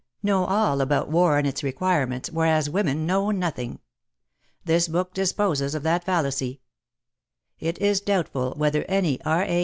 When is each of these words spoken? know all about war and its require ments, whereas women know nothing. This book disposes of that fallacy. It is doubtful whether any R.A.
know 0.23 0.45
all 0.45 0.81
about 0.81 1.09
war 1.09 1.37
and 1.37 1.45
its 1.45 1.61
require 1.63 2.07
ments, 2.07 2.27
whereas 2.31 2.67
women 2.67 3.05
know 3.05 3.29
nothing. 3.29 3.77
This 4.65 4.87
book 4.87 5.13
disposes 5.13 5.75
of 5.75 5.83
that 5.83 6.03
fallacy. 6.03 6.59
It 7.59 7.77
is 7.77 8.01
doubtful 8.01 8.55
whether 8.57 8.83
any 8.85 9.21
R.A. 9.21 9.59